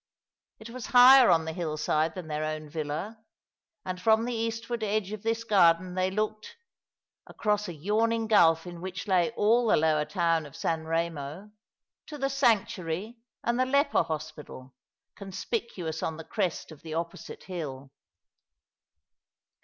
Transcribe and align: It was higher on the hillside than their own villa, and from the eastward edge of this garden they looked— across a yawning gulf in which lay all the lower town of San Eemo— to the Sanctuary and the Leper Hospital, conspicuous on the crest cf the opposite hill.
It 0.57 0.71
was 0.71 0.87
higher 0.97 1.29
on 1.29 1.45
the 1.45 1.53
hillside 1.53 2.15
than 2.15 2.25
their 2.27 2.43
own 2.43 2.67
villa, 2.67 3.19
and 3.85 4.01
from 4.01 4.25
the 4.25 4.33
eastward 4.33 4.81
edge 4.81 5.11
of 5.11 5.21
this 5.21 5.43
garden 5.43 5.93
they 5.93 6.09
looked— 6.09 6.55
across 7.27 7.67
a 7.67 7.73
yawning 7.75 8.25
gulf 8.25 8.65
in 8.65 8.81
which 8.81 9.07
lay 9.07 9.29
all 9.37 9.67
the 9.67 9.77
lower 9.77 10.05
town 10.05 10.47
of 10.47 10.55
San 10.55 10.85
Eemo— 10.85 11.51
to 12.07 12.17
the 12.17 12.31
Sanctuary 12.31 13.19
and 13.43 13.59
the 13.59 13.65
Leper 13.67 14.01
Hospital, 14.01 14.73
conspicuous 15.15 16.01
on 16.01 16.17
the 16.17 16.23
crest 16.25 16.69
cf 16.69 16.81
the 16.81 16.95
opposite 16.95 17.43
hill. 17.43 17.91